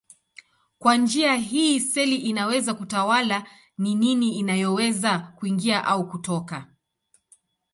Kwa 0.79 0.95
njia 0.97 1.35
hii 1.35 1.79
seli 1.79 2.15
inaweza 2.15 2.73
kutawala 2.73 3.47
ni 3.77 3.95
nini 3.95 4.35
inayoweza 4.39 5.19
kuingia 5.19 5.85
au 5.85 6.07
kutoka. 6.07 6.67